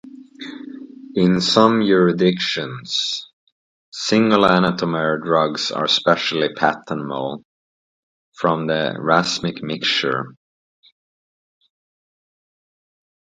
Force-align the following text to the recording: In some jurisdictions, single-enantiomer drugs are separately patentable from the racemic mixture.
In 1.13 1.41
some 1.41 1.85
jurisdictions, 1.85 3.29
single-enantiomer 3.91 5.21
drugs 5.23 5.69
are 5.69 5.87
separately 5.87 6.49
patentable 6.57 7.45
from 8.33 8.65
the 8.65 8.95
racemic 8.99 9.61
mixture. 9.61 10.33